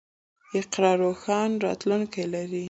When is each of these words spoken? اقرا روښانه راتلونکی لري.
اقرا 0.59 0.91
روښانه 1.01 1.57
راتلونکی 1.65 2.23
لري. 2.33 2.59